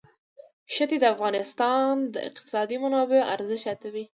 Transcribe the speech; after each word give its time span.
ښتې 0.73 0.97
د 1.01 1.05
افغانستان 1.13 1.91
د 2.13 2.15
اقتصادي 2.27 2.77
منابعو 2.83 3.29
ارزښت 3.33 3.61
زیاتوي. 3.63 4.05